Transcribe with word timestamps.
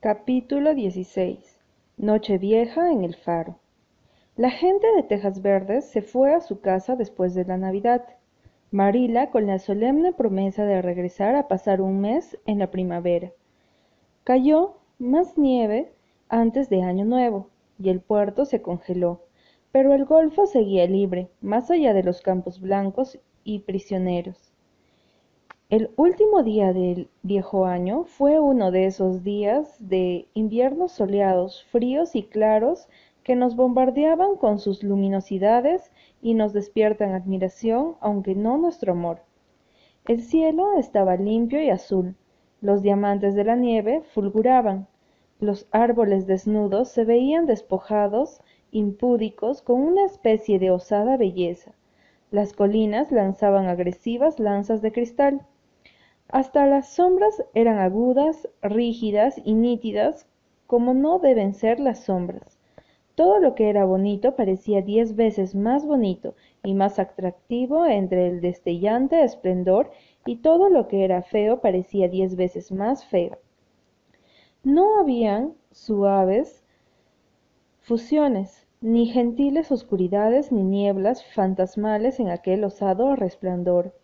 Capítulo 0.00 0.76
16 0.76 1.58
Nochevieja 1.96 2.92
en 2.92 3.02
el 3.02 3.16
Faro 3.16 3.58
La 4.36 4.48
gente 4.48 4.86
de 4.94 5.02
Tejas 5.02 5.42
Verdes 5.42 5.86
se 5.86 6.02
fue 6.02 6.32
a 6.32 6.40
su 6.40 6.60
casa 6.60 6.94
después 6.94 7.34
de 7.34 7.44
la 7.44 7.56
Navidad. 7.56 8.04
Marila 8.70 9.32
con 9.32 9.48
la 9.48 9.58
solemne 9.58 10.12
promesa 10.12 10.64
de 10.64 10.82
regresar 10.82 11.34
a 11.34 11.48
pasar 11.48 11.80
un 11.80 12.00
mes 12.00 12.38
en 12.46 12.60
la 12.60 12.70
primavera. 12.70 13.32
Cayó 14.22 14.76
más 15.00 15.36
nieve 15.36 15.90
antes 16.28 16.70
de 16.70 16.80
Año 16.82 17.04
Nuevo 17.04 17.48
y 17.76 17.88
el 17.88 17.98
puerto 17.98 18.44
se 18.44 18.62
congeló, 18.62 19.24
pero 19.72 19.94
el 19.94 20.04
golfo 20.04 20.46
seguía 20.46 20.86
libre, 20.86 21.28
más 21.40 21.72
allá 21.72 21.92
de 21.92 22.04
los 22.04 22.22
campos 22.22 22.60
blancos 22.60 23.18
y 23.42 23.58
prisioneros. 23.58 24.52
El 25.70 25.90
último 25.96 26.42
día 26.42 26.72
del 26.72 27.10
viejo 27.22 27.66
año 27.66 28.04
fue 28.04 28.40
uno 28.40 28.70
de 28.70 28.86
esos 28.86 29.22
días 29.22 29.76
de 29.78 30.26
inviernos 30.32 30.92
soleados, 30.92 31.62
fríos 31.64 32.16
y 32.16 32.22
claros 32.22 32.88
que 33.22 33.36
nos 33.36 33.54
bombardeaban 33.54 34.36
con 34.36 34.60
sus 34.60 34.82
luminosidades 34.82 35.92
y 36.22 36.32
nos 36.32 36.54
despiertan 36.54 37.12
admiración, 37.12 37.96
aunque 38.00 38.34
no 38.34 38.56
nuestro 38.56 38.92
amor. 38.92 39.20
El 40.06 40.22
cielo 40.22 40.78
estaba 40.78 41.16
limpio 41.16 41.62
y 41.62 41.68
azul, 41.68 42.16
los 42.62 42.80
diamantes 42.80 43.34
de 43.34 43.44
la 43.44 43.54
nieve 43.54 44.00
fulguraban, 44.14 44.86
los 45.38 45.68
árboles 45.70 46.26
desnudos 46.26 46.88
se 46.88 47.04
veían 47.04 47.44
despojados, 47.44 48.40
impúdicos, 48.70 49.60
con 49.60 49.82
una 49.82 50.06
especie 50.06 50.58
de 50.58 50.70
osada 50.70 51.18
belleza. 51.18 51.74
Las 52.30 52.54
colinas 52.54 53.12
lanzaban 53.12 53.66
agresivas 53.66 54.38
lanzas 54.40 54.80
de 54.80 54.92
cristal. 54.92 55.46
Hasta 56.28 56.66
las 56.66 56.90
sombras 56.90 57.42
eran 57.54 57.78
agudas, 57.78 58.48
rígidas 58.60 59.40
y 59.44 59.54
nítidas, 59.54 60.26
como 60.66 60.92
no 60.92 61.18
deben 61.18 61.54
ser 61.54 61.80
las 61.80 62.04
sombras. 62.04 62.58
Todo 63.14 63.40
lo 63.40 63.54
que 63.54 63.70
era 63.70 63.84
bonito 63.84 64.36
parecía 64.36 64.82
diez 64.82 65.16
veces 65.16 65.54
más 65.54 65.86
bonito 65.86 66.34
y 66.62 66.74
más 66.74 66.98
atractivo 66.98 67.86
entre 67.86 68.28
el 68.28 68.40
destellante 68.40 69.24
esplendor 69.24 69.90
y 70.26 70.36
todo 70.36 70.68
lo 70.68 70.86
que 70.86 71.04
era 71.04 71.22
feo 71.22 71.60
parecía 71.60 72.08
diez 72.08 72.36
veces 72.36 72.70
más 72.70 73.06
feo. 73.06 73.38
No 74.62 75.00
habían 75.00 75.54
suaves 75.72 76.62
fusiones, 77.80 78.66
ni 78.82 79.06
gentiles 79.06 79.72
oscuridades 79.72 80.52
ni 80.52 80.62
nieblas 80.62 81.24
fantasmales 81.24 82.20
en 82.20 82.28
aquel 82.28 82.62
osado 82.64 83.16
resplandor. 83.16 83.94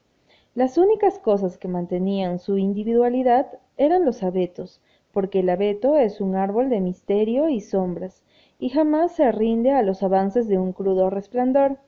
Las 0.54 0.78
únicas 0.78 1.18
cosas 1.18 1.58
que 1.58 1.66
mantenían 1.66 2.38
su 2.38 2.58
individualidad 2.58 3.58
eran 3.76 4.04
los 4.04 4.22
abetos, 4.22 4.80
porque 5.12 5.40
el 5.40 5.50
abeto 5.50 5.96
es 5.96 6.20
un 6.20 6.36
árbol 6.36 6.70
de 6.70 6.80
misterio 6.80 7.48
y 7.48 7.60
sombras, 7.60 8.22
y 8.60 8.68
jamás 8.68 9.16
se 9.16 9.32
rinde 9.32 9.72
a 9.72 9.82
los 9.82 10.04
avances 10.04 10.46
de 10.46 10.58
un 10.58 10.72
crudo 10.72 11.10
resplandor. 11.10 11.78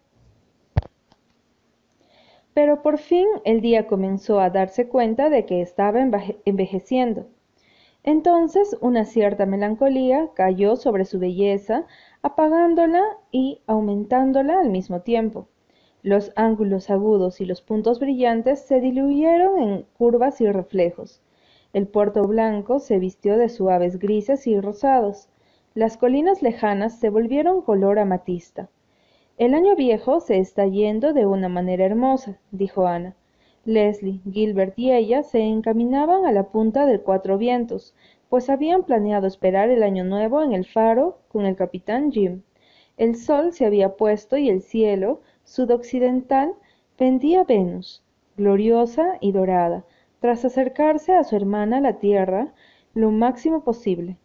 Pero 2.54 2.82
por 2.82 2.98
fin 2.98 3.28
el 3.44 3.60
día 3.60 3.86
comenzó 3.86 4.40
a 4.40 4.50
darse 4.50 4.88
cuenta 4.88 5.30
de 5.30 5.46
que 5.46 5.60
estaba 5.60 6.00
envejeciendo. 6.44 7.28
Entonces 8.02 8.76
una 8.80 9.04
cierta 9.04 9.46
melancolía 9.46 10.30
cayó 10.34 10.74
sobre 10.74 11.04
su 11.04 11.20
belleza, 11.20 11.86
apagándola 12.20 13.02
y 13.30 13.60
aumentándola 13.68 14.58
al 14.58 14.70
mismo 14.70 15.02
tiempo. 15.02 15.46
Los 16.06 16.30
ángulos 16.36 16.88
agudos 16.88 17.40
y 17.40 17.46
los 17.46 17.62
puntos 17.62 17.98
brillantes 17.98 18.60
se 18.60 18.78
diluyeron 18.78 19.58
en 19.60 19.86
curvas 19.98 20.40
y 20.40 20.48
reflejos. 20.48 21.20
El 21.72 21.88
puerto 21.88 22.22
blanco 22.22 22.78
se 22.78 23.00
vistió 23.00 23.36
de 23.36 23.48
suaves 23.48 23.98
grises 23.98 24.46
y 24.46 24.60
rosados. 24.60 25.28
Las 25.74 25.96
colinas 25.96 26.42
lejanas 26.42 27.00
se 27.00 27.10
volvieron 27.10 27.60
color 27.60 27.98
amatista. 27.98 28.68
El 29.36 29.52
año 29.52 29.74
viejo 29.74 30.20
se 30.20 30.38
está 30.38 30.64
yendo 30.68 31.12
de 31.12 31.26
una 31.26 31.48
manera 31.48 31.84
hermosa, 31.84 32.38
dijo 32.52 32.86
Ana. 32.86 33.16
Leslie, 33.64 34.20
Gilbert 34.30 34.78
y 34.78 34.92
ella 34.92 35.24
se 35.24 35.40
encaminaban 35.40 36.24
a 36.24 36.30
la 36.30 36.44
punta 36.44 36.86
del 36.86 37.00
Cuatro 37.00 37.36
Vientos, 37.36 37.96
pues 38.28 38.48
habían 38.48 38.84
planeado 38.84 39.26
esperar 39.26 39.70
el 39.70 39.82
año 39.82 40.04
nuevo 40.04 40.40
en 40.40 40.52
el 40.52 40.66
faro 40.66 41.18
con 41.26 41.46
el 41.46 41.56
capitán 41.56 42.12
Jim. 42.12 42.42
El 42.96 43.16
sol 43.16 43.52
se 43.52 43.66
había 43.66 43.96
puesto 43.96 44.36
y 44.36 44.48
el 44.48 44.62
cielo, 44.62 45.20
sudoccidental 45.46 46.52
pendía 46.96 47.44
Venus, 47.44 48.02
gloriosa 48.36 49.16
y 49.20 49.32
dorada, 49.32 49.84
tras 50.20 50.44
acercarse 50.44 51.14
a 51.14 51.24
su 51.24 51.36
hermana 51.36 51.80
la 51.80 51.94
Tierra 51.94 52.52
lo 52.94 53.10
máximo 53.10 53.64
posible. 53.64 54.18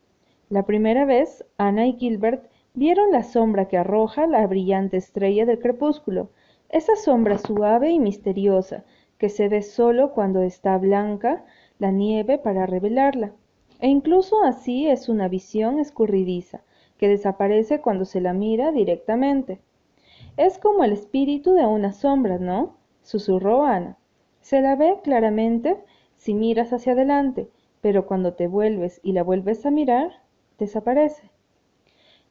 La 0.49 0.63
primera 0.65 1.05
vez, 1.05 1.45
Ana 1.57 1.87
y 1.87 1.93
Gilbert 1.93 2.49
vieron 2.73 3.11
la 3.11 3.23
sombra 3.23 3.67
que 3.67 3.77
arroja 3.77 4.27
la 4.27 4.45
brillante 4.47 4.97
estrella 4.97 5.45
del 5.45 5.59
crepúsculo, 5.59 6.29
esa 6.69 6.95
sombra 6.95 7.37
suave 7.37 7.91
y 7.91 7.99
misteriosa 7.99 8.83
que 9.17 9.29
se 9.29 9.47
ve 9.47 9.61
solo 9.61 10.11
cuando 10.11 10.41
está 10.41 10.77
blanca 10.77 11.45
la 11.77 11.91
nieve 11.91 12.39
para 12.39 12.65
revelarla. 12.65 13.33
E 13.79 13.87
incluso 13.87 14.43
así 14.43 14.87
es 14.87 15.09
una 15.09 15.27
visión 15.27 15.79
escurridiza, 15.79 16.61
que 16.97 17.07
desaparece 17.07 17.81
cuando 17.81 18.05
se 18.05 18.21
la 18.21 18.33
mira 18.33 18.71
directamente. 18.71 19.59
Es 20.41 20.57
como 20.57 20.83
el 20.83 20.91
espíritu 20.91 21.53
de 21.53 21.67
una 21.67 21.93
sombra, 21.93 22.39
¿no? 22.39 22.75
susurró 23.03 23.63
Ana. 23.63 23.99
Se 24.39 24.59
la 24.59 24.75
ve 24.75 24.97
claramente 25.03 25.77
si 26.15 26.33
miras 26.33 26.73
hacia 26.73 26.93
adelante, 26.93 27.47
pero 27.79 28.07
cuando 28.07 28.33
te 28.33 28.47
vuelves 28.47 28.99
y 29.03 29.11
la 29.11 29.21
vuelves 29.21 29.67
a 29.67 29.69
mirar, 29.69 30.23
desaparece. 30.57 31.29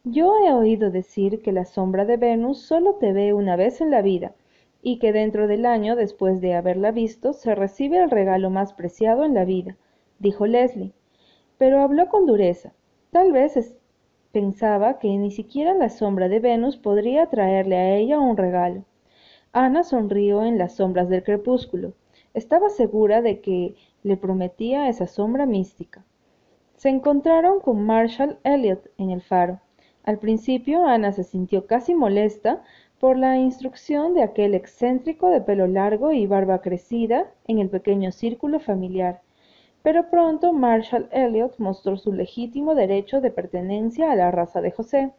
Yo 0.02 0.34
he 0.44 0.52
oído 0.52 0.90
decir 0.90 1.40
que 1.40 1.52
la 1.52 1.64
sombra 1.64 2.04
de 2.04 2.16
Venus 2.16 2.60
solo 2.60 2.94
te 2.94 3.12
ve 3.12 3.32
una 3.32 3.54
vez 3.54 3.80
en 3.80 3.92
la 3.92 4.02
vida, 4.02 4.34
y 4.82 4.98
que 4.98 5.12
dentro 5.12 5.46
del 5.46 5.64
año 5.64 5.94
después 5.94 6.40
de 6.40 6.54
haberla 6.54 6.90
visto 6.90 7.32
se 7.32 7.54
recibe 7.54 8.02
el 8.02 8.10
regalo 8.10 8.50
más 8.50 8.72
preciado 8.72 9.22
en 9.22 9.34
la 9.34 9.44
vida, 9.44 9.76
dijo 10.18 10.48
Leslie. 10.48 10.94
Pero 11.58 11.80
habló 11.80 12.08
con 12.08 12.26
dureza. 12.26 12.72
Tal 13.12 13.30
vez 13.30 13.56
Pensaba 14.32 15.00
que 15.00 15.08
ni 15.08 15.32
siquiera 15.32 15.74
la 15.74 15.88
sombra 15.88 16.28
de 16.28 16.38
Venus 16.38 16.76
podría 16.76 17.26
traerle 17.26 17.76
a 17.76 17.96
ella 17.96 18.20
un 18.20 18.36
regalo. 18.36 18.84
Ana 19.52 19.82
sonrió 19.82 20.44
en 20.44 20.56
las 20.56 20.76
sombras 20.76 21.08
del 21.08 21.24
crepúsculo. 21.24 21.94
Estaba 22.32 22.70
segura 22.70 23.22
de 23.22 23.40
que 23.40 23.74
le 24.04 24.16
prometía 24.16 24.88
esa 24.88 25.08
sombra 25.08 25.46
mística. 25.46 26.04
Se 26.76 26.88
encontraron 26.90 27.58
con 27.58 27.84
Marshall 27.84 28.38
Elliot 28.44 28.88
en 28.98 29.10
el 29.10 29.20
faro. 29.20 29.58
Al 30.04 30.18
principio 30.18 30.86
Ana 30.86 31.10
se 31.10 31.24
sintió 31.24 31.66
casi 31.66 31.96
molesta 31.96 32.62
por 33.00 33.18
la 33.18 33.36
instrucción 33.36 34.14
de 34.14 34.22
aquel 34.22 34.54
excéntrico 34.54 35.28
de 35.30 35.40
pelo 35.40 35.66
largo 35.66 36.12
y 36.12 36.28
barba 36.28 36.60
crecida 36.60 37.32
en 37.48 37.58
el 37.58 37.68
pequeño 37.68 38.12
círculo 38.12 38.60
familiar. 38.60 39.22
Pero 39.82 40.10
pronto 40.10 40.52
Marshall 40.52 41.08
Elliot 41.10 41.58
mostró 41.58 41.96
su 41.96 42.12
legítimo 42.12 42.74
derecho 42.74 43.20
de 43.20 43.30
pertenencia 43.30 44.12
a 44.12 44.16
la 44.16 44.30
raza 44.30 44.60
de 44.60 44.70
José. 44.70 45.12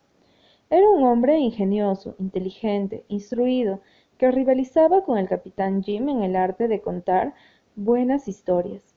Era 0.69 0.87
un 0.87 1.03
hombre 1.03 1.39
ingenioso, 1.39 2.15
inteligente, 2.19 3.03
instruido, 3.07 3.81
que 4.17 4.29
rivalizaba 4.29 5.03
con 5.03 5.17
el 5.17 5.27
capitán 5.27 5.81
Jim 5.81 6.09
en 6.09 6.21
el 6.21 6.35
arte 6.35 6.67
de 6.67 6.79
contar 6.79 7.33
buenas 7.75 8.27
historias. 8.27 8.95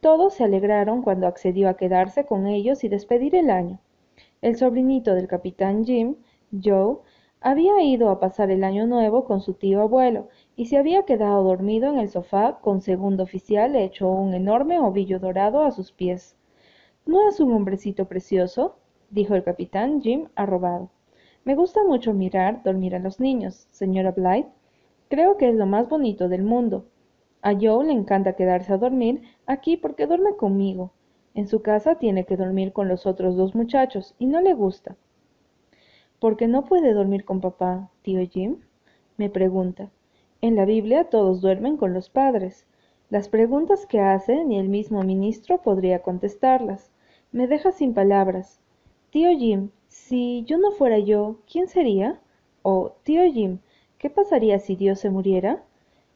Todos 0.00 0.34
se 0.34 0.44
alegraron 0.44 1.00
cuando 1.00 1.26
accedió 1.26 1.70
a 1.70 1.76
quedarse 1.76 2.26
con 2.26 2.46
ellos 2.46 2.84
y 2.84 2.88
despedir 2.88 3.34
el 3.34 3.50
año. 3.50 3.80
El 4.42 4.56
sobrinito 4.56 5.14
del 5.14 5.28
capitán 5.28 5.84
Jim, 5.86 6.16
Joe, 6.62 6.98
había 7.40 7.82
ido 7.82 8.10
a 8.10 8.20
pasar 8.20 8.50
el 8.50 8.62
año 8.64 8.86
nuevo 8.86 9.24
con 9.24 9.40
su 9.40 9.54
tío 9.54 9.80
abuelo 9.80 10.28
y 10.56 10.66
se 10.66 10.78
había 10.78 11.02
quedado 11.04 11.44
dormido 11.44 11.90
en 11.90 11.98
el 11.98 12.08
sofá 12.08 12.58
con 12.62 12.80
segundo 12.80 13.22
oficial 13.22 13.76
hecho 13.76 14.08
un 14.08 14.32
enorme 14.32 14.78
ovillo 14.78 15.18
dorado 15.18 15.62
a 15.62 15.70
sus 15.70 15.92
pies. 15.92 16.34
¿No 17.04 17.28
es 17.28 17.40
un 17.40 17.52
hombrecito 17.52 18.06
precioso? 18.06 18.76
dijo 19.10 19.34
el 19.34 19.44
capitán 19.44 20.00
Jim 20.00 20.28
arrobado. 20.34 20.88
Me 21.44 21.54
gusta 21.54 21.84
mucho 21.84 22.14
mirar 22.14 22.62
dormir 22.64 22.94
a 22.94 22.98
los 22.98 23.20
niños, 23.20 23.68
señora 23.70 24.12
Blythe. 24.12 24.48
Creo 25.08 25.36
que 25.36 25.50
es 25.50 25.54
lo 25.54 25.66
más 25.66 25.90
bonito 25.90 26.28
del 26.28 26.42
mundo. 26.42 26.86
A 27.42 27.52
Joe 27.52 27.84
le 27.84 27.92
encanta 27.92 28.32
quedarse 28.32 28.72
a 28.72 28.78
dormir 28.78 29.22
aquí 29.46 29.76
porque 29.76 30.06
duerme 30.06 30.36
conmigo. 30.36 30.90
En 31.34 31.48
su 31.48 31.60
casa 31.60 31.96
tiene 31.96 32.24
que 32.24 32.36
dormir 32.38 32.72
con 32.72 32.88
los 32.88 33.06
otros 33.06 33.36
dos 33.36 33.54
muchachos 33.54 34.14
y 34.18 34.26
no 34.26 34.40
le 34.40 34.54
gusta. 34.54 34.96
¿Por 36.18 36.38
qué 36.38 36.48
no 36.48 36.64
puede 36.64 36.94
dormir 36.94 37.26
con 37.26 37.42
papá, 37.42 37.90
tío 38.00 38.26
Jim? 38.26 38.62
me 39.18 39.28
pregunta. 39.28 39.90
En 40.46 40.54
la 40.54 40.64
Biblia 40.64 41.02
todos 41.02 41.40
duermen 41.40 41.76
con 41.76 41.92
los 41.92 42.08
padres. 42.08 42.66
Las 43.10 43.28
preguntas 43.28 43.84
que 43.84 43.98
hace 43.98 44.44
ni 44.44 44.60
el 44.60 44.68
mismo 44.68 45.02
ministro 45.02 45.60
podría 45.60 46.02
contestarlas. 46.02 46.92
Me 47.32 47.48
deja 47.48 47.72
sin 47.72 47.94
palabras. 47.94 48.60
Tío 49.10 49.36
Jim, 49.36 49.70
si 49.88 50.44
yo 50.44 50.56
no 50.58 50.70
fuera 50.70 51.00
yo, 51.00 51.38
¿quién 51.50 51.66
sería? 51.66 52.20
O, 52.62 52.92
tío 53.02 53.24
Jim, 53.32 53.58
¿qué 53.98 54.08
pasaría 54.08 54.60
si 54.60 54.76
Dios 54.76 55.00
se 55.00 55.10
muriera? 55.10 55.64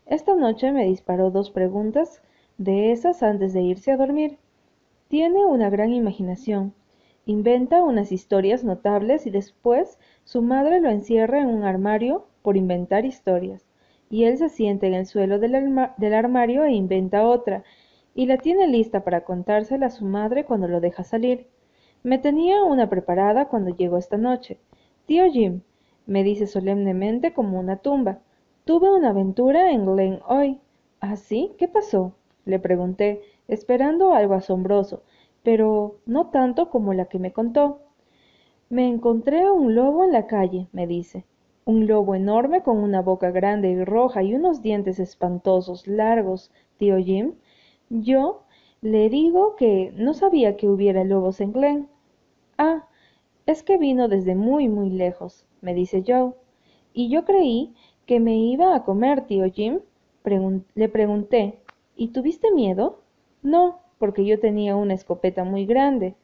Esta 0.06 0.37
noche 0.37 0.71
me 0.71 0.85
disparó 0.85 1.33
dos 1.33 1.50
preguntas 1.50 2.23
de 2.56 2.93
esas 2.93 3.25
antes 3.25 3.53
de 3.53 3.62
irse 3.62 3.91
a 3.91 3.97
dormir. 3.97 4.38
Tiene 5.09 5.44
una 5.44 5.71
gran 5.71 5.93
imaginación. 5.93 6.73
Inventa 7.26 7.83
unas 7.83 8.12
historias 8.12 8.62
notables 8.62 9.26
y 9.26 9.31
después 9.31 9.99
su 10.23 10.41
madre 10.41 10.81
lo 10.81 10.88
encierra 10.88 11.41
en 11.41 11.49
un 11.49 11.65
armario 11.65 12.29
por 12.43 12.56
inventar 12.56 13.05
historias. 13.05 13.69
Y 14.11 14.25
él 14.25 14.37
se 14.39 14.49
sienta 14.49 14.87
en 14.89 14.95
el 14.95 15.07
suelo 15.07 15.39
del, 15.39 15.55
armario 16.15 16.65
e 16.65 16.73
inventa 16.73 17.25
otra, 17.25 17.62
y 18.15 18.27
la 18.27 18.39
tiene 18.39 18.67
lista 18.67 19.05
para 19.05 19.25
contársela 19.25 19.87
a 19.87 19.91
su 19.91 20.05
madre 20.05 20.45
cuando 20.45 20.69
lo 20.69 20.81
deja 20.81 21.05
salir. 21.05 21.47
Me 22.03 22.19
tenía 22.19 22.65
una 22.65 22.91
preparada 22.91 23.47
cuando 23.47 23.75
llegó 23.75 23.97
esta 23.97 24.17
noche. 24.17 24.59
Tío 25.07 25.31
Jim, 25.31 25.62
me 26.07 26.25
dice 26.25 26.49
solemnemente 26.49 27.33
como 27.33 27.61
una 27.61 27.77
tumba. 27.77 28.19
Tuve 28.65 28.93
una 28.93 29.11
aventura 29.11 29.71
en 29.71 29.87
Glen 29.87 30.19
hoy. 30.27 30.59
¿Ah, 31.01 31.17
sí? 31.17 31.53
¿Qué 31.57 31.69
pasó? 31.69 32.15
Le 32.45 32.59
pregunté, 32.59 33.23
esperando 33.47 34.12
algo 34.12 34.35
asombroso, 34.35 35.05
pero 35.45 36.01
no 36.05 36.31
tanto 36.31 36.69
como 36.69 36.95
la 36.95 37.05
que 37.05 37.21
me 37.21 37.33
contó. 37.33 37.81
Me 38.69 38.89
encontré 38.89 39.51
un 39.51 39.75
lobo 39.75 40.05
en 40.05 40.12
la 40.12 40.27
calle, 40.27 40.69
me 40.73 40.87
dice. 40.87 41.25
Un 41.65 41.87
lobo 41.87 42.15
enorme 42.15 42.62
con 42.62 42.79
una 42.79 43.03
boca 43.03 43.31
grande 43.31 43.71
y 43.71 43.85
roja 43.85 44.23
y 44.23 44.35
unos 44.35 44.62
dientes 44.62 44.99
espantosos, 44.99 45.87
largos, 45.87 46.51
tío 46.79 46.99
Jim. 46.99 47.35
Yo 47.89 48.43
le 48.81 49.09
digo 49.09 49.57
que 49.57 49.93
no 49.97 50.15
sabía 50.15 50.57
que 50.57 50.69
hubiera 50.69 51.05
lobos 51.05 51.41
en 51.41 51.53
Glen. 51.53 51.89
Ah, 52.59 52.87
es 53.47 53.62
que 53.62 53.79
vino 53.79 54.09
desde 54.09 54.35
muy, 54.35 54.69
muy 54.69 54.91
lejos 54.91 55.47
me 55.61 55.75
dice 55.75 56.03
Joe. 56.07 56.33
Y 56.93 57.09
yo 57.09 57.25
creí 57.25 57.75
que 58.07 58.21
me 58.21 58.37
iba 58.37 58.75
a 58.75 58.85
comer, 58.85 59.27
tío 59.27 59.45
Jim. 59.51 59.81
le 60.75 60.89
pregunté, 60.89 61.61
¿y 61.97 62.09
tuviste 62.09 62.51
miedo? 62.53 63.03
No, 63.43 63.81
porque 63.99 64.25
yo 64.25 64.41
tenía 64.41 64.77
una 64.77 64.95
escopeta 64.95 65.45
muy 65.45 65.67
grande, 65.67 66.15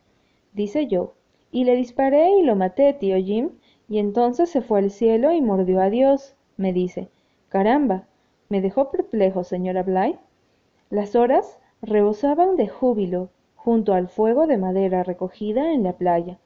dice 0.53 0.89
Joe. 0.91 1.11
Y 1.53 1.65
le 1.65 1.77
disparé 1.77 2.31
y 2.39 2.43
lo 2.43 2.57
maté, 2.57 2.93
tío 2.95 3.17
Jim, 3.17 3.51
y 3.89 3.99
entonces 3.99 4.51
se 4.51 4.63
fue 4.63 4.81
al 4.81 4.91
cielo 4.91 5.33
y 5.33 5.41
mordió 5.41 5.81
a 5.81 5.91
Dios, 5.91 6.35
me 6.57 6.73
dice. 6.73 7.09
Caramba, 7.49 8.05
me 8.49 8.61
dejó 8.61 8.91
perplejo, 8.91 9.45
señora 9.45 9.83
Bly. 9.83 10.19
Las 10.91 11.15
horas 11.15 11.59
rebosaban 11.83 12.57
de 12.57 12.69
júbilo 12.69 13.31
junto 13.55 13.95
al 13.95 14.09
fuego 14.09 14.47
de 14.47 14.59
madera 14.59 15.03
recogida 15.03 15.73
en 15.73 15.83
la 15.83 15.93
playa. 15.93 16.39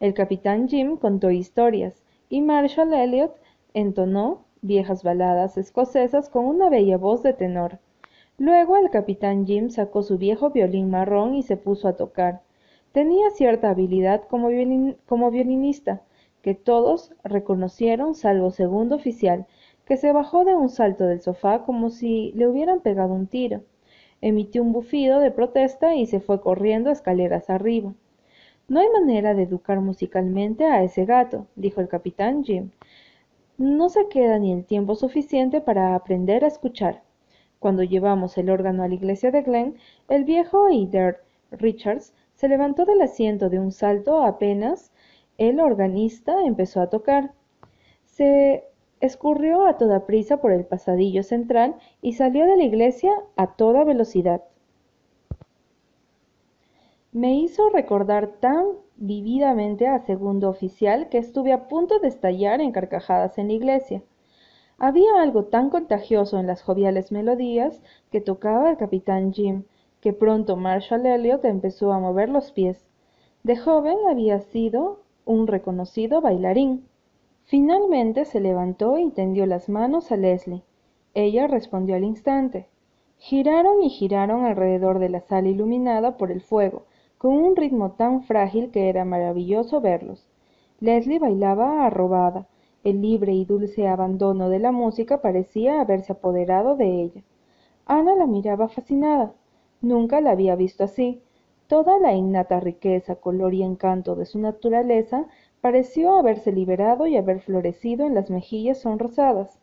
El 0.00 0.14
capitán 0.14 0.68
Jim 0.68 0.96
contó 0.96 1.30
historias, 1.30 2.02
y 2.28 2.42
Marshall 2.42 2.92
Elliot 2.92 3.34
entonó 3.72 4.44
viejas 4.60 5.02
baladas 5.02 5.56
escocesas 5.56 6.28
con 6.28 6.44
una 6.44 6.68
bella 6.68 6.98
voz 6.98 7.22
de 7.22 7.32
tenor. 7.32 7.78
Luego 8.38 8.76
el 8.76 8.90
capitán 8.90 9.46
Jim 9.46 9.70
sacó 9.70 10.02
su 10.02 10.18
viejo 10.18 10.50
violín 10.50 10.90
marrón 10.90 11.34
y 11.34 11.42
se 11.42 11.56
puso 11.56 11.88
a 11.88 11.96
tocar. 11.96 12.42
Tenía 12.92 13.30
cierta 13.30 13.70
habilidad 13.70 14.24
como, 14.28 14.48
como 15.06 15.30
violinista, 15.30 16.02
que 16.46 16.54
todos 16.54 17.12
reconocieron 17.24 18.14
salvo 18.14 18.52
segundo 18.52 18.94
oficial, 18.94 19.46
que 19.84 19.96
se 19.96 20.12
bajó 20.12 20.44
de 20.44 20.54
un 20.54 20.68
salto 20.68 21.02
del 21.02 21.20
sofá 21.20 21.64
como 21.64 21.90
si 21.90 22.30
le 22.36 22.46
hubieran 22.46 22.78
pegado 22.78 23.14
un 23.14 23.26
tiro. 23.26 23.62
Emitió 24.20 24.62
un 24.62 24.72
bufido 24.72 25.18
de 25.18 25.32
protesta 25.32 25.96
y 25.96 26.06
se 26.06 26.20
fue 26.20 26.40
corriendo 26.40 26.92
escaleras 26.92 27.50
arriba. 27.50 27.94
No 28.68 28.78
hay 28.78 28.86
manera 28.90 29.34
de 29.34 29.42
educar 29.42 29.80
musicalmente 29.80 30.66
a 30.66 30.84
ese 30.84 31.04
gato, 31.04 31.48
dijo 31.56 31.80
el 31.80 31.88
capitán 31.88 32.44
Jim. 32.44 32.70
No 33.58 33.88
se 33.88 34.06
queda 34.06 34.38
ni 34.38 34.52
el 34.52 34.64
tiempo 34.66 34.94
suficiente 34.94 35.60
para 35.60 35.96
aprender 35.96 36.44
a 36.44 36.46
escuchar. 36.46 37.02
Cuando 37.58 37.82
llevamos 37.82 38.38
el 38.38 38.50
órgano 38.50 38.84
a 38.84 38.88
la 38.88 38.94
iglesia 38.94 39.32
de 39.32 39.42
Glen, 39.42 39.78
el 40.08 40.22
viejo 40.22 40.68
Eder 40.68 41.24
Richards 41.50 42.14
se 42.36 42.46
levantó 42.46 42.84
del 42.84 43.02
asiento 43.02 43.50
de 43.50 43.58
un 43.58 43.72
salto 43.72 44.22
apenas 44.22 44.92
el 45.38 45.60
organista 45.60 46.42
empezó 46.44 46.80
a 46.80 46.88
tocar. 46.88 47.32
Se 48.04 48.64
escurrió 49.00 49.66
a 49.66 49.76
toda 49.76 50.06
prisa 50.06 50.38
por 50.38 50.52
el 50.52 50.64
pasadillo 50.64 51.22
central 51.22 51.76
y 52.02 52.14
salió 52.14 52.46
de 52.46 52.56
la 52.56 52.64
iglesia 52.64 53.12
a 53.36 53.54
toda 53.54 53.84
velocidad 53.84 54.42
me 57.16 57.32
hizo 57.32 57.70
recordar 57.70 58.28
tan 58.40 58.66
vividamente 58.96 59.86
a 59.86 60.00
segundo 60.00 60.50
oficial 60.50 61.08
que 61.08 61.16
estuve 61.16 61.54
a 61.54 61.66
punto 61.66 61.98
de 61.98 62.08
estallar 62.08 62.60
en 62.60 62.72
carcajadas 62.72 63.38
en 63.38 63.46
la 63.46 63.54
iglesia. 63.54 64.02
Había 64.76 65.22
algo 65.22 65.44
tan 65.44 65.70
contagioso 65.70 66.38
en 66.38 66.46
las 66.46 66.60
joviales 66.60 67.12
melodías 67.12 67.80
que 68.10 68.20
tocaba 68.20 68.68
el 68.68 68.76
capitán 68.76 69.32
Jim, 69.32 69.64
que 70.02 70.12
pronto 70.12 70.56
Marshall 70.56 71.06
Elliot 71.06 71.42
empezó 71.46 71.90
a 71.94 72.00
mover 72.00 72.28
los 72.28 72.52
pies. 72.52 72.86
De 73.44 73.56
joven 73.56 73.96
había 74.10 74.40
sido 74.40 75.00
un 75.26 75.46
reconocido 75.46 76.22
bailarín. 76.22 76.86
Finalmente 77.44 78.24
se 78.24 78.40
levantó 78.40 78.96
y 78.98 79.10
tendió 79.10 79.44
las 79.44 79.68
manos 79.68 80.10
a 80.10 80.16
Leslie. 80.16 80.62
Ella 81.14 81.46
respondió 81.48 81.96
al 81.96 82.04
instante. 82.04 82.68
Giraron 83.18 83.82
y 83.82 83.90
giraron 83.90 84.44
alrededor 84.44 84.98
de 84.98 85.08
la 85.08 85.20
sala 85.20 85.48
iluminada 85.48 86.16
por 86.16 86.30
el 86.30 86.40
fuego, 86.40 86.84
con 87.18 87.32
un 87.32 87.56
ritmo 87.56 87.92
tan 87.92 88.22
frágil 88.22 88.70
que 88.70 88.88
era 88.88 89.04
maravilloso 89.04 89.80
verlos. 89.80 90.28
Leslie 90.80 91.18
bailaba 91.18 91.84
arrobada. 91.86 92.46
El 92.84 93.02
libre 93.02 93.32
y 93.32 93.44
dulce 93.44 93.88
abandono 93.88 94.48
de 94.48 94.60
la 94.60 94.70
música 94.70 95.20
parecía 95.20 95.80
haberse 95.80 96.12
apoderado 96.12 96.76
de 96.76 97.02
ella. 97.02 97.22
Ana 97.84 98.14
la 98.14 98.26
miraba 98.26 98.68
fascinada. 98.68 99.32
Nunca 99.80 100.20
la 100.20 100.30
había 100.30 100.54
visto 100.54 100.84
así. 100.84 101.22
Toda 101.68 101.98
la 101.98 102.12
innata 102.12 102.60
riqueza, 102.60 103.16
color 103.16 103.52
y 103.52 103.62
encanto 103.62 104.14
de 104.14 104.24
su 104.24 104.38
naturaleza 104.38 105.26
pareció 105.60 106.16
haberse 106.16 106.52
liberado 106.52 107.08
y 107.08 107.16
haber 107.16 107.40
florecido 107.40 108.06
en 108.06 108.14
las 108.14 108.30
mejillas 108.30 108.78
sonrosadas. 108.78 109.58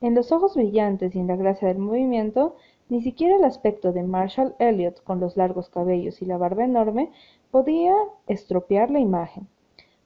En 0.00 0.14
los 0.14 0.30
ojos 0.30 0.54
brillantes 0.54 1.16
y 1.16 1.18
en 1.18 1.26
la 1.26 1.34
gracia 1.34 1.66
del 1.66 1.78
movimiento 1.78 2.54
ni 2.88 3.02
siquiera 3.02 3.34
el 3.34 3.44
aspecto 3.44 3.92
de 3.92 4.04
Marshall 4.04 4.54
Elliot 4.60 5.02
con 5.02 5.18
los 5.18 5.36
largos 5.36 5.68
cabellos 5.68 6.22
y 6.22 6.26
la 6.26 6.38
barba 6.38 6.64
enorme 6.64 7.10
podía 7.50 7.94
estropear 8.28 8.90
la 8.90 9.00
imagen. 9.00 9.48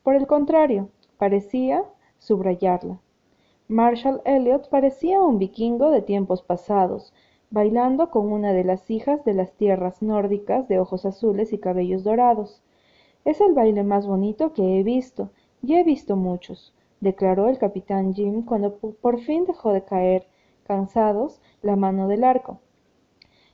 Por 0.02 0.14
el 0.16 0.26
contrario, 0.26 0.88
parecía 1.18 1.84
subrayarla. 2.18 2.98
Marshall 3.68 4.22
Elliot 4.24 4.68
parecía 4.70 5.22
un 5.22 5.38
vikingo 5.38 5.90
de 5.90 6.02
tiempos 6.02 6.42
pasados, 6.42 7.12
bailando 7.52 8.08
con 8.10 8.32
una 8.32 8.54
de 8.54 8.64
las 8.64 8.90
hijas 8.90 9.26
de 9.26 9.34
las 9.34 9.52
tierras 9.52 10.00
nórdicas 10.00 10.68
de 10.68 10.78
ojos 10.78 11.04
azules 11.04 11.52
y 11.52 11.58
cabellos 11.58 12.02
dorados. 12.02 12.62
Es 13.26 13.42
el 13.42 13.52
baile 13.52 13.82
más 13.82 14.06
bonito 14.06 14.54
que 14.54 14.80
he 14.80 14.82
visto, 14.82 15.28
y 15.62 15.74
he 15.74 15.84
visto 15.84 16.16
muchos, 16.16 16.74
declaró 17.00 17.50
el 17.50 17.58
capitán 17.58 18.14
Jim 18.14 18.42
cuando 18.42 18.78
por 18.78 19.20
fin 19.20 19.44
dejó 19.44 19.70
de 19.72 19.84
caer, 19.84 20.26
cansados, 20.64 21.42
la 21.60 21.76
mano 21.76 22.08
del 22.08 22.24
arco. 22.24 22.58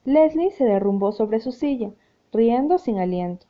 Leslie 0.05 0.53
se 0.53 0.65
derrumbó 0.65 1.11
sobre 1.11 1.41
su 1.41 1.51
silla, 1.51 1.91
riendo 2.33 2.79
sin 2.79 3.01
aliento. 3.01 3.47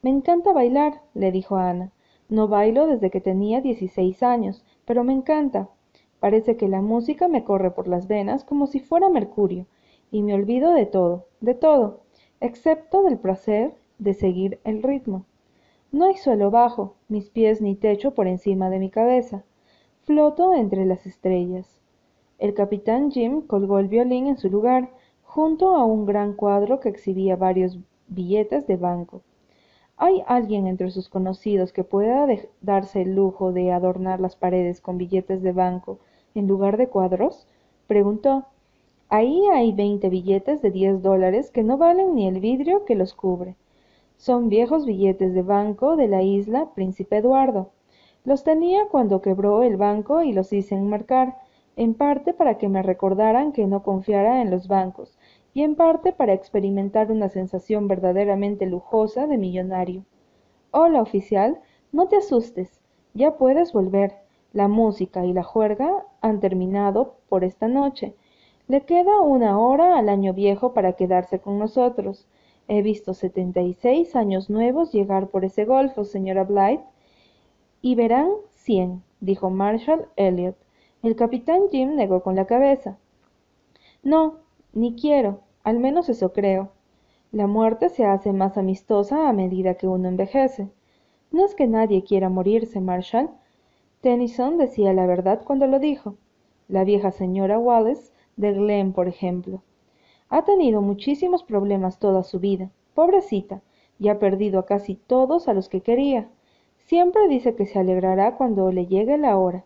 Me 0.00 0.08
encanta 0.08 0.54
bailar, 0.54 1.02
le 1.12 1.30
dijo 1.30 1.56
a 1.56 1.68
Ana. 1.68 1.92
No 2.30 2.48
bailo 2.48 2.86
desde 2.86 3.10
que 3.10 3.20
tenía 3.20 3.60
dieciséis 3.60 4.22
años, 4.22 4.64
pero 4.86 5.04
me 5.04 5.12
encanta. 5.12 5.68
Parece 6.20 6.56
que 6.56 6.68
la 6.68 6.80
música 6.80 7.28
me 7.28 7.44
corre 7.44 7.70
por 7.70 7.86
las 7.86 8.08
venas 8.08 8.44
como 8.44 8.66
si 8.66 8.80
fuera 8.80 9.10
mercurio, 9.10 9.66
y 10.10 10.22
me 10.22 10.34
olvido 10.34 10.72
de 10.72 10.86
todo, 10.86 11.26
de 11.40 11.54
todo, 11.54 12.00
excepto 12.40 13.02
del 13.02 13.18
placer 13.18 13.74
de 13.98 14.14
seguir 14.14 14.60
el 14.64 14.82
ritmo. 14.82 15.24
No 15.92 16.06
hay 16.06 16.16
suelo 16.16 16.50
bajo, 16.50 16.94
mis 17.08 17.30
pies 17.30 17.60
ni 17.60 17.74
techo 17.74 18.14
por 18.14 18.26
encima 18.26 18.70
de 18.70 18.78
mi 18.78 18.90
cabeza. 18.90 19.44
Floto 20.04 20.54
entre 20.54 20.86
las 20.86 21.06
estrellas. 21.06 21.80
El 22.38 22.54
capitán 22.54 23.10
Jim 23.10 23.42
colgó 23.42 23.78
el 23.78 23.88
violín 23.88 24.26
en 24.26 24.38
su 24.38 24.48
lugar 24.48 24.90
junto 25.24 25.76
a 25.76 25.84
un 25.84 26.06
gran 26.06 26.32
cuadro 26.32 26.80
que 26.80 26.88
exhibía 26.88 27.36
varios 27.36 27.78
billetes 28.08 28.66
de 28.66 28.76
banco. 28.76 29.22
¿Hay 29.96 30.22
alguien 30.26 30.66
entre 30.66 30.90
sus 30.90 31.08
conocidos 31.08 31.72
que 31.72 31.84
pueda 31.84 32.26
darse 32.62 33.02
el 33.02 33.14
lujo 33.14 33.52
de 33.52 33.70
adornar 33.70 34.20
las 34.20 34.34
paredes 34.34 34.80
con 34.80 34.96
billetes 34.96 35.42
de 35.42 35.52
banco 35.52 35.98
en 36.34 36.46
lugar 36.46 36.78
de 36.78 36.88
cuadros? 36.88 37.46
preguntó. 37.86 38.46
Ahí 39.12 39.42
hay 39.52 39.72
veinte 39.72 40.08
billetes 40.08 40.62
de 40.62 40.70
diez 40.70 41.02
dólares 41.02 41.50
que 41.50 41.64
no 41.64 41.76
valen 41.76 42.14
ni 42.14 42.28
el 42.28 42.38
vidrio 42.38 42.84
que 42.84 42.94
los 42.94 43.12
cubre. 43.12 43.56
Son 44.16 44.48
viejos 44.48 44.86
billetes 44.86 45.34
de 45.34 45.42
banco 45.42 45.96
de 45.96 46.06
la 46.06 46.22
isla 46.22 46.70
Príncipe 46.76 47.16
Eduardo. 47.16 47.72
Los 48.24 48.44
tenía 48.44 48.86
cuando 48.86 49.20
quebró 49.20 49.64
el 49.64 49.76
banco 49.76 50.22
y 50.22 50.32
los 50.32 50.52
hice 50.52 50.76
enmarcar, 50.76 51.38
en 51.74 51.94
parte 51.94 52.32
para 52.32 52.56
que 52.56 52.68
me 52.68 52.84
recordaran 52.84 53.50
que 53.50 53.66
no 53.66 53.82
confiara 53.82 54.42
en 54.42 54.50
los 54.52 54.68
bancos, 54.68 55.18
y 55.54 55.62
en 55.62 55.74
parte 55.74 56.12
para 56.12 56.32
experimentar 56.32 57.10
una 57.10 57.28
sensación 57.30 57.88
verdaderamente 57.88 58.64
lujosa 58.66 59.26
de 59.26 59.38
millonario. 59.38 60.04
Hola, 60.70 61.02
oficial, 61.02 61.60
no 61.90 62.06
te 62.06 62.14
asustes, 62.14 62.80
ya 63.14 63.36
puedes 63.36 63.72
volver. 63.72 64.14
La 64.52 64.68
música 64.68 65.26
y 65.26 65.32
la 65.32 65.42
juerga 65.42 66.06
han 66.20 66.38
terminado 66.38 67.16
por 67.28 67.42
esta 67.42 67.66
noche. 67.66 68.14
Le 68.70 68.82
queda 68.82 69.20
una 69.20 69.58
hora 69.58 69.98
al 69.98 70.08
año 70.08 70.32
viejo 70.32 70.74
para 70.74 70.92
quedarse 70.92 71.40
con 71.40 71.58
nosotros. 71.58 72.28
He 72.68 72.82
visto 72.82 73.14
setenta 73.14 73.62
y 73.62 73.74
seis 73.74 74.14
años 74.14 74.48
nuevos 74.48 74.92
llegar 74.92 75.26
por 75.26 75.44
ese 75.44 75.64
golfo, 75.64 76.04
señora 76.04 76.44
Blythe. 76.44 76.84
Y 77.82 77.96
verán 77.96 78.28
cien, 78.50 79.02
dijo 79.18 79.50
Marshall 79.50 80.06
Elliot. 80.14 80.54
El 81.02 81.16
capitán 81.16 81.62
Jim 81.72 81.96
negó 81.96 82.22
con 82.22 82.36
la 82.36 82.44
cabeza. 82.44 82.96
No, 84.04 84.36
ni 84.72 84.94
quiero, 84.94 85.40
al 85.64 85.80
menos 85.80 86.08
eso 86.08 86.32
creo. 86.32 86.70
La 87.32 87.48
muerte 87.48 87.88
se 87.88 88.04
hace 88.04 88.32
más 88.32 88.56
amistosa 88.56 89.28
a 89.28 89.32
medida 89.32 89.74
que 89.74 89.88
uno 89.88 90.08
envejece. 90.08 90.68
No 91.32 91.44
es 91.44 91.56
que 91.56 91.66
nadie 91.66 92.04
quiera 92.04 92.28
morirse, 92.28 92.80
Marshall. 92.80 93.30
Tennyson 94.00 94.58
decía 94.58 94.92
la 94.92 95.06
verdad 95.06 95.42
cuando 95.44 95.66
lo 95.66 95.80
dijo. 95.80 96.14
La 96.68 96.84
vieja 96.84 97.10
señora 97.10 97.58
Wallace 97.58 98.09
de 98.40 98.52
Glen, 98.52 98.92
por 98.92 99.06
ejemplo. 99.06 99.62
Ha 100.28 100.44
tenido 100.44 100.80
muchísimos 100.80 101.44
problemas 101.44 101.98
toda 101.98 102.22
su 102.22 102.40
vida, 102.40 102.70
pobrecita, 102.94 103.62
y 103.98 104.08
ha 104.08 104.18
perdido 104.18 104.58
a 104.58 104.66
casi 104.66 104.94
todos 104.94 105.46
a 105.46 105.54
los 105.54 105.68
que 105.68 105.82
quería. 105.82 106.28
Siempre 106.86 107.28
dice 107.28 107.54
que 107.54 107.66
se 107.66 107.78
alegrará 107.78 108.36
cuando 108.36 108.72
le 108.72 108.86
llegue 108.86 109.18
la 109.18 109.36
hora, 109.36 109.64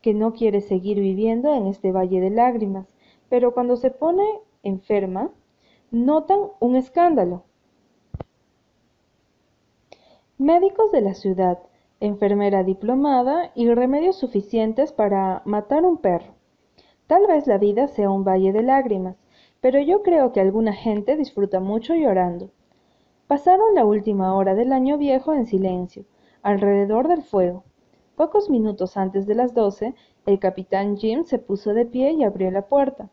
que 0.00 0.14
no 0.14 0.32
quiere 0.32 0.60
seguir 0.60 0.98
viviendo 0.98 1.54
en 1.54 1.66
este 1.66 1.92
valle 1.92 2.20
de 2.20 2.30
lágrimas, 2.30 2.86
pero 3.28 3.52
cuando 3.52 3.76
se 3.76 3.90
pone 3.90 4.24
enferma, 4.62 5.30
notan 5.90 6.40
un 6.60 6.76
escándalo. 6.76 7.42
Médicos 10.38 10.90
de 10.92 11.00
la 11.02 11.14
ciudad, 11.14 11.58
enfermera 12.00 12.62
diplomada 12.62 13.52
y 13.54 13.68
remedios 13.68 14.16
suficientes 14.16 14.92
para 14.92 15.42
matar 15.44 15.84
un 15.84 15.98
perro. 15.98 16.35
Tal 17.06 17.26
vez 17.26 17.46
la 17.46 17.58
vida 17.58 17.86
sea 17.88 18.10
un 18.10 18.24
valle 18.24 18.52
de 18.52 18.62
lágrimas, 18.62 19.16
pero 19.60 19.78
yo 19.80 20.02
creo 20.02 20.32
que 20.32 20.40
alguna 20.40 20.72
gente 20.72 21.16
disfruta 21.16 21.60
mucho 21.60 21.94
llorando. 21.94 22.50
Pasaron 23.26 23.74
la 23.74 23.84
última 23.84 24.34
hora 24.34 24.54
del 24.54 24.72
año 24.72 24.98
viejo 24.98 25.32
en 25.32 25.46
silencio, 25.46 26.04
alrededor 26.42 27.08
del 27.08 27.22
fuego. 27.22 27.64
Pocos 28.16 28.48
minutos 28.50 28.96
antes 28.96 29.26
de 29.26 29.34
las 29.34 29.54
doce, 29.54 29.94
el 30.26 30.38
capitán 30.38 30.96
Jim 30.96 31.24
se 31.24 31.38
puso 31.38 31.74
de 31.74 31.86
pie 31.86 32.12
y 32.12 32.24
abrió 32.24 32.50
la 32.50 32.62
puerta. 32.62 33.10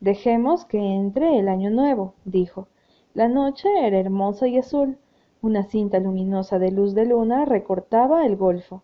Dejemos 0.00 0.64
que 0.64 0.78
entre 0.78 1.38
el 1.38 1.48
año 1.48 1.70
nuevo, 1.70 2.14
dijo. 2.24 2.68
La 3.14 3.28
noche 3.28 3.68
era 3.82 3.98
hermosa 3.98 4.48
y 4.48 4.58
azul. 4.58 4.98
Una 5.42 5.62
cinta 5.62 5.98
luminosa 5.98 6.58
de 6.58 6.70
luz 6.70 6.94
de 6.94 7.06
luna 7.06 7.44
recortaba 7.44 8.24
el 8.26 8.36
golfo. 8.36 8.82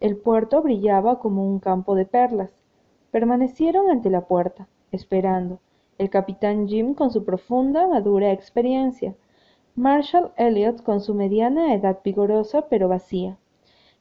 El 0.00 0.16
puerto 0.16 0.62
brillaba 0.62 1.18
como 1.18 1.48
un 1.48 1.58
campo 1.58 1.94
de 1.94 2.06
perlas. 2.06 2.50
Permanecieron 3.10 3.90
ante 3.90 4.10
la 4.10 4.26
puerta, 4.26 4.68
esperando 4.92 5.60
el 5.98 6.10
capitán 6.10 6.68
Jim 6.68 6.94
con 6.94 7.10
su 7.10 7.24
profunda, 7.24 7.86
madura 7.88 8.32
experiencia, 8.32 9.14
Marshall 9.74 10.32
Elliot 10.36 10.82
con 10.82 11.00
su 11.00 11.14
mediana 11.14 11.74
edad 11.74 12.00
vigorosa 12.04 12.68
pero 12.68 12.88
vacía, 12.88 13.38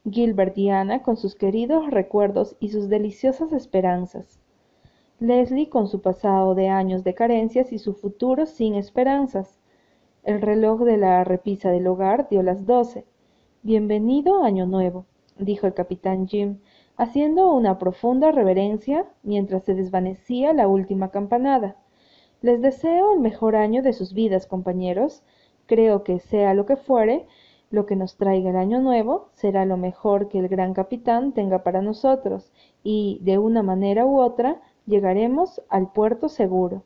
Gilbert 0.10 0.58
y 0.58 0.70
Anna 0.70 1.04
con 1.04 1.18
sus 1.18 1.36
queridos 1.36 1.90
recuerdos 1.90 2.56
y 2.60 2.70
sus 2.70 2.90
deliciosas 2.90 3.52
esperanzas, 3.52 4.40
Leslie 5.20 5.70
con 5.70 5.88
su 5.88 6.02
pasado 6.02 6.54
de 6.54 6.70
años 6.70 7.04
de 7.04 7.16
carencias 7.16 7.72
y 7.74 7.80
su 7.80 7.96
futuro 7.96 8.46
sin 8.46 8.76
esperanzas. 8.76 9.60
El 10.24 10.42
reloj 10.42 10.82
de 10.82 10.98
la 10.98 11.24
repisa 11.24 11.72
del 11.72 11.88
hogar 11.88 12.28
dio 12.30 12.44
las 12.44 12.68
doce. 12.68 13.06
Bienvenido 13.64 14.44
Año 14.44 14.68
Nuevo, 14.68 15.06
dijo 15.40 15.66
el 15.66 15.74
capitán 15.74 16.28
Jim, 16.28 16.60
haciendo 16.98 17.54
una 17.54 17.78
profunda 17.78 18.32
reverencia 18.32 19.06
mientras 19.24 19.64
se 19.64 19.76
desvanecía 19.76 20.54
la 20.54 20.68
última 20.68 21.10
campanada. 21.10 21.78
Les 22.42 22.62
deseo 22.62 23.14
el 23.14 23.20
mejor 23.20 23.56
año 23.56 23.82
de 23.82 23.94
sus 23.94 24.14
vidas, 24.14 24.48
compañeros. 24.48 25.24
Creo 25.68 26.04
que 26.04 26.20
sea 26.20 26.54
lo 26.54 26.66
que 26.66 26.76
fuere, 26.76 27.28
lo 27.70 27.86
que 27.86 27.96
nos 27.96 28.18
traiga 28.18 28.50
el 28.50 28.56
año 28.56 28.80
nuevo 28.80 29.30
será 29.34 29.66
lo 29.66 29.78
mejor 29.78 30.30
que 30.30 30.40
el 30.40 30.48
gran 30.48 30.74
capitán 30.74 31.34
tenga 31.34 31.64
para 31.64 31.82
nosotros, 31.82 32.52
y, 32.84 33.20
de 33.22 33.38
una 33.38 33.64
manera 33.64 34.06
u 34.06 34.20
otra, 34.20 34.62
llegaremos 34.86 35.62
al 35.70 35.92
puerto 35.92 36.30
seguro. 36.30 36.84